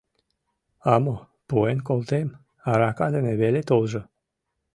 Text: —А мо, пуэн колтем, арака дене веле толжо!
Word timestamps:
—А 0.91 0.95
мо, 1.03 1.15
пуэн 1.47 1.79
колтем, 1.87 2.27
арака 2.71 3.07
дене 3.15 3.33
веле 3.41 3.61
толжо! 3.69 4.01